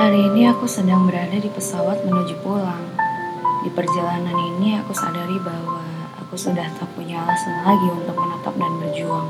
Hari 0.00 0.32
ini 0.32 0.48
aku 0.48 0.64
sedang 0.64 1.04
berada 1.04 1.36
di 1.36 1.52
pesawat 1.52 2.08
menuju 2.08 2.40
pulang. 2.40 2.88
Di 3.60 3.68
perjalanan 3.68 4.32
ini 4.32 4.80
aku 4.80 4.96
sadari 4.96 5.36
bahwa 5.36 5.84
aku 6.16 6.40
sudah 6.40 6.64
tak 6.72 6.88
punya 6.96 7.20
alasan 7.20 7.60
lagi 7.68 7.84
untuk 7.92 8.16
menetap 8.16 8.56
dan 8.56 8.80
berjuang. 8.80 9.28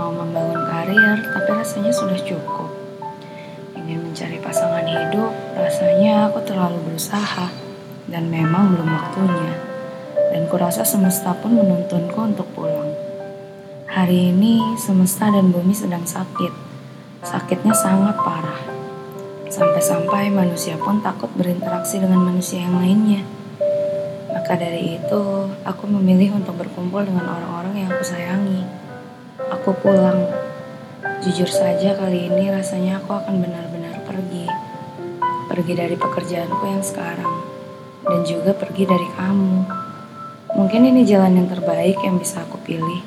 Mau 0.00 0.16
membangun 0.16 0.64
karir, 0.64 1.20
tapi 1.28 1.50
rasanya 1.60 1.92
sudah 1.92 2.16
cukup. 2.24 2.72
Ingin 3.76 4.00
mencari 4.00 4.40
pasangan 4.40 4.88
hidup, 4.88 5.36
rasanya 5.52 6.32
aku 6.32 6.40
terlalu 6.48 6.80
berusaha. 6.80 7.52
Dan 8.08 8.32
memang 8.32 8.72
belum 8.72 8.88
waktunya. 8.88 9.60
Dan 10.32 10.48
kurasa 10.48 10.88
semesta 10.88 11.36
pun 11.36 11.52
menuntunku 11.52 12.16
untuk 12.24 12.48
pulang. 12.56 12.96
Hari 13.92 14.32
ini 14.32 14.80
semesta 14.80 15.28
dan 15.28 15.52
bumi 15.52 15.76
sedang 15.76 16.08
sakit. 16.08 16.64
Sakitnya 17.28 17.76
sangat 17.76 18.16
parah. 18.24 18.75
Sampai-sampai 19.76 20.32
manusia 20.32 20.80
pun 20.80 21.04
takut 21.04 21.28
berinteraksi 21.36 22.00
dengan 22.00 22.24
manusia 22.24 22.64
yang 22.64 22.80
lainnya. 22.80 23.20
Maka 24.32 24.56
dari 24.56 24.96
itu, 24.96 25.52
aku 25.68 25.84
memilih 25.84 26.40
untuk 26.40 26.56
berkumpul 26.56 27.04
dengan 27.04 27.28
orang-orang 27.28 27.84
yang 27.84 27.92
aku 27.92 28.00
sayangi. 28.00 28.64
Aku 29.52 29.76
pulang. 29.76 30.32
Jujur 31.20 31.52
saja 31.52 31.92
kali 31.92 32.24
ini 32.24 32.48
rasanya 32.48 33.04
aku 33.04 33.20
akan 33.20 33.36
benar-benar 33.36 34.00
pergi. 34.08 34.48
Pergi 35.52 35.72
dari 35.76 35.92
pekerjaanku 35.92 36.64
yang 36.72 36.80
sekarang. 36.80 37.36
Dan 38.00 38.24
juga 38.24 38.56
pergi 38.56 38.88
dari 38.88 39.08
kamu. 39.12 39.56
Mungkin 40.56 40.88
ini 40.88 41.04
jalan 41.04 41.36
yang 41.36 41.52
terbaik 41.52 42.00
yang 42.00 42.16
bisa 42.16 42.48
aku 42.48 42.56
pilih. 42.64 43.04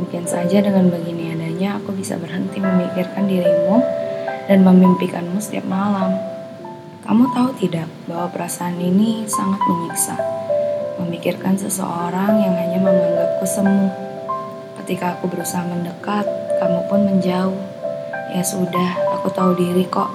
Mungkin 0.00 0.24
saja 0.24 0.56
dengan 0.64 0.88
begini 0.88 1.36
adanya 1.36 1.76
aku 1.76 1.92
bisa 1.92 2.16
berhenti 2.16 2.64
memikirkan 2.64 3.28
dirimu 3.28 4.01
dan 4.46 4.66
memimpikanmu 4.66 5.38
setiap 5.38 5.66
malam. 5.66 6.16
Kamu 7.02 7.34
tahu 7.34 7.50
tidak 7.58 7.90
bahwa 8.06 8.30
perasaan 8.30 8.78
ini 8.78 9.26
sangat 9.26 9.58
menyiksa. 9.66 10.14
Memikirkan 11.02 11.58
seseorang 11.58 12.38
yang 12.38 12.54
hanya 12.54 12.78
menganggapku 12.78 13.42
semu. 13.42 13.90
Ketika 14.78 15.18
aku 15.18 15.26
berusaha 15.26 15.66
mendekat, 15.66 16.22
kamu 16.62 16.78
pun 16.86 17.00
menjauh. 17.02 17.58
Ya 18.30 18.42
sudah, 18.46 19.18
aku 19.18 19.28
tahu 19.34 19.58
diri 19.58 19.82
kok. 19.90 20.08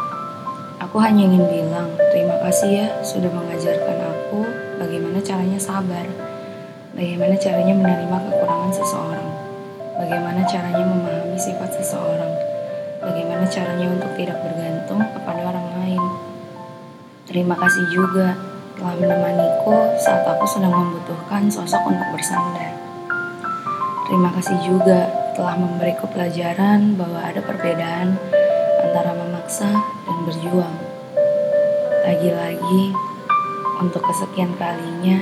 Aku 0.80 1.02
hanya 1.04 1.28
ingin 1.28 1.44
bilang, 1.50 1.92
terima 2.16 2.40
kasih 2.48 2.70
ya 2.72 2.88
sudah 3.04 3.28
mengajarkan 3.34 3.98
aku 4.08 4.48
bagaimana 4.80 5.20
caranya 5.20 5.60
sabar. 5.60 6.08
Bagaimana 6.96 7.36
caranya 7.36 7.74
menerima 7.76 8.18
kekurangan 8.32 8.72
seseorang. 8.74 9.30
Bagaimana 9.98 10.42
caranya 10.48 10.84
memahami 10.86 11.17
bagaimana 13.38 13.54
caranya 13.54 13.88
untuk 13.94 14.12
tidak 14.18 14.38
bergantung 14.42 15.02
kepada 15.14 15.42
orang 15.46 15.68
lain. 15.78 16.02
Terima 17.30 17.54
kasih 17.54 17.86
juga 17.94 18.34
telah 18.74 18.98
menemaniku 18.98 19.78
saat 20.02 20.26
aku 20.26 20.42
sedang 20.50 20.74
membutuhkan 20.74 21.46
sosok 21.46 21.86
untuk 21.86 22.18
bersandar. 22.18 22.74
Terima 24.10 24.34
kasih 24.34 24.58
juga 24.66 25.06
telah 25.38 25.54
memberiku 25.54 26.10
pelajaran 26.10 26.98
bahwa 26.98 27.22
ada 27.22 27.38
perbedaan 27.46 28.18
antara 28.82 29.14
memaksa 29.14 29.70
dan 29.86 30.18
berjuang. 30.26 30.74
Lagi-lagi, 32.10 32.90
untuk 33.78 34.02
kesekian 34.02 34.58
kalinya, 34.58 35.22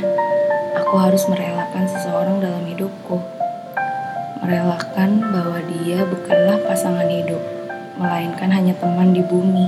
aku 0.80 0.96
harus 1.04 1.28
merelakan 1.28 1.84
seseorang 1.84 2.40
dalam 2.40 2.64
hidupku. 2.64 3.20
Merelakan 4.40 5.20
bahwa 5.36 5.60
dia 5.68 6.08
bukanlah 6.08 6.64
pasangan 6.64 7.12
hidup 7.12 7.65
melainkan 7.96 8.52
hanya 8.52 8.76
teman 8.76 9.16
di 9.16 9.24
bumi 9.24 9.68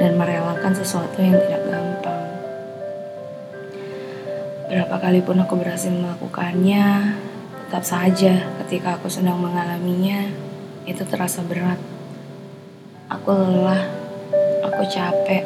dan 0.00 0.16
merelakan 0.16 0.72
sesuatu 0.72 1.20
yang 1.20 1.36
tidak 1.36 1.62
gampang. 1.68 2.22
Berapa 4.72 4.96
kali 4.96 5.20
pun 5.20 5.36
aku 5.40 5.60
berhasil 5.60 5.92
melakukannya, 5.92 7.12
tetap 7.68 7.84
saja 7.84 8.48
ketika 8.64 8.96
aku 8.96 9.12
sedang 9.12 9.36
mengalaminya, 9.36 10.32
itu 10.88 11.04
terasa 11.04 11.44
berat. 11.44 11.76
Aku 13.12 13.36
lelah, 13.36 13.84
aku 14.64 14.82
capek, 14.88 15.44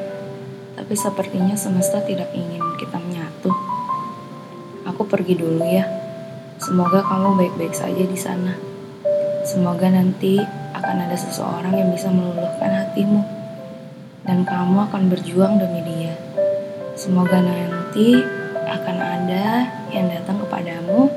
tapi 0.78 0.94
sepertinya 0.94 1.58
semesta 1.58 1.98
tidak 2.06 2.30
ingin 2.30 2.62
kita 2.78 3.02
menyatu. 3.02 3.50
Aku 4.86 5.02
pergi 5.02 5.34
dulu 5.34 5.66
ya. 5.66 5.82
Semoga 6.62 7.02
kamu 7.02 7.34
baik-baik 7.34 7.74
saja 7.74 8.06
di 8.06 8.16
sana. 8.16 8.54
Semoga 9.42 9.90
nanti 9.90 10.38
akan 10.86 11.02
ada 11.02 11.18
seseorang 11.18 11.74
yang 11.74 11.90
bisa 11.90 12.06
meluluhkan 12.14 12.70
hatimu 12.70 13.26
dan 14.22 14.46
kamu 14.46 14.86
akan 14.86 15.10
berjuang 15.10 15.58
demi 15.58 15.82
dia. 15.82 16.14
Semoga 16.94 17.42
nanti 17.42 18.22
akan 18.70 18.96
ada 19.02 19.66
yang 19.90 20.06
datang 20.06 20.38
kepadamu 20.46 21.10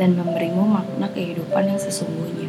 dan 0.00 0.16
memberimu 0.16 0.64
makna 0.64 1.12
kehidupan 1.12 1.68
yang 1.68 1.76
sesungguhnya. 1.76 2.48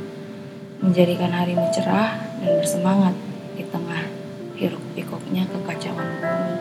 Menjadikan 0.79 1.35
harimu 1.35 1.67
cerah 1.75 2.15
dan 2.39 2.51
bersemangat 2.63 3.15
di 3.59 3.67
tengah 3.67 4.07
hiruk 4.55 4.83
pikuknya 4.95 5.43
kekacauan 5.51 6.07
bumi. 6.23 6.55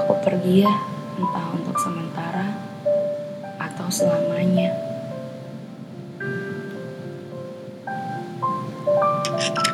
Aku 0.00 0.16
pergi 0.24 0.64
ya, 0.64 0.72
entah 1.20 1.46
untuk 1.52 1.76
sementara 1.76 2.56
atau 3.60 3.92
selamanya. 3.92 4.91
Thank 9.24 9.66
you. 9.66 9.71